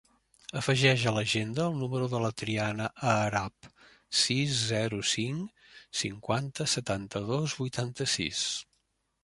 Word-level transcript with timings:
Afegeix 0.59 1.01
a 1.09 1.11
l'agenda 1.17 1.65
el 1.71 1.75
número 1.81 2.07
de 2.13 2.21
la 2.23 2.31
Triana 2.43 2.87
Aarab: 3.11 3.69
sis, 4.23 4.57
zero, 4.71 5.03
cinc, 5.13 5.63
cinquanta, 6.03 6.71
setanta-dos, 6.75 7.57
vuitanta-sis. 7.63 8.45